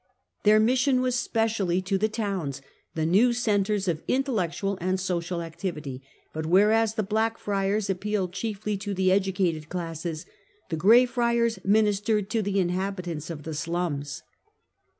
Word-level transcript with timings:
Their 0.41 0.59
mission 0.59 1.01
was 1.01 1.13
specially 1.13 1.79
to 1.83 1.95
the 1.99 2.09
towns, 2.09 2.63
the 2.95 3.05
new 3.05 3.33
centres 3.33 3.87
of 3.87 4.01
intellectual 4.07 4.79
and 4.81 4.99
social 4.99 5.43
activity; 5.43 6.01
but 6.33 6.47
whereas 6.47 6.95
the 6.95 7.03
Black 7.03 7.37
Friars 7.37 7.87
appealed 7.87 8.33
chiefly 8.33 8.77
to 8.77 8.95
the 8.95 9.11
educated 9.11 9.69
classes, 9.69 10.25
the 10.69 10.75
Grey 10.75 11.05
Friars 11.05 11.59
ministered 11.63 12.31
to 12.31 12.41
the 12.41 12.59
inhabitants 12.59 13.29
of 13.29 13.43
the" 13.43 13.53
slums." 13.63 14.23